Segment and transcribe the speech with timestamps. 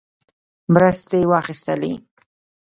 [0.73, 1.93] مرستې واخیستلې.